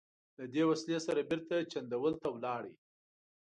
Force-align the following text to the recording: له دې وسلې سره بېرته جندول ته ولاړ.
له 0.37 0.45
دې 0.53 0.63
وسلې 0.69 0.97
سره 1.07 1.27
بېرته 1.29 1.55
جندول 1.71 2.13
ته 2.21 2.27
ولاړ. 2.35 2.63